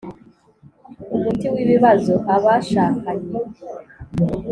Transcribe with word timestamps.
Umuti 1.15 1.45
w 1.53 1.55
ibibazo 1.63 2.13
abashakanye 2.35 3.29